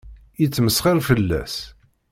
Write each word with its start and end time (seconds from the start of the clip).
Yettmesxiṛ 0.41 0.97
fell-as. 1.07 1.55